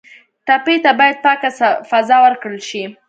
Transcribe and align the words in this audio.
ټپي 0.47 0.75
ته 0.83 0.91
باید 0.99 1.17
پاکه 1.25 1.49
فضا 1.89 2.17
ورکړل 2.25 2.59
شي. 2.69 2.83